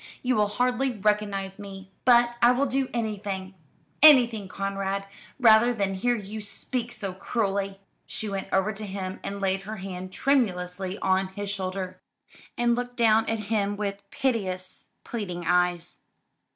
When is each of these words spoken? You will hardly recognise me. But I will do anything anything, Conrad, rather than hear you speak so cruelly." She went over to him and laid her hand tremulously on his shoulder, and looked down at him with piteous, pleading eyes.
You 0.23 0.35
will 0.35 0.47
hardly 0.47 0.93
recognise 0.97 1.59
me. 1.59 1.91
But 2.05 2.35
I 2.41 2.53
will 2.53 2.65
do 2.65 2.89
anything 2.91 3.53
anything, 4.01 4.47
Conrad, 4.47 5.05
rather 5.39 5.75
than 5.75 5.93
hear 5.93 6.15
you 6.15 6.41
speak 6.41 6.91
so 6.91 7.13
cruelly." 7.13 7.79
She 8.07 8.27
went 8.27 8.47
over 8.51 8.73
to 8.73 8.87
him 8.87 9.19
and 9.23 9.39
laid 9.39 9.61
her 9.61 9.77
hand 9.77 10.11
tremulously 10.11 10.97
on 11.03 11.27
his 11.27 11.51
shoulder, 11.51 11.99
and 12.57 12.73
looked 12.73 12.97
down 12.97 13.29
at 13.29 13.41
him 13.53 13.77
with 13.77 14.09
piteous, 14.09 14.87
pleading 15.03 15.45
eyes. 15.45 15.99